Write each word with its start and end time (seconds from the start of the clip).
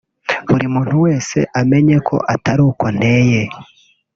buri 0.49 0.65
muntu 0.75 0.95
wese 1.05 1.37
amenye 1.59 1.97
ko 2.07 2.15
atari 2.33 2.61
uko 2.69 2.85
nteye 2.97 3.41